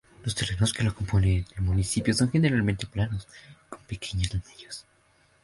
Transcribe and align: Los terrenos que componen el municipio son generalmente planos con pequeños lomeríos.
Los 0.25 0.33
terrenos 0.33 0.73
que 0.73 0.89
componen 0.91 1.45
el 1.55 1.61
municipio 1.61 2.11
son 2.15 2.31
generalmente 2.31 2.87
planos 2.87 3.27
con 3.69 3.77
pequeños 3.81 4.33
lomeríos. 4.33 4.83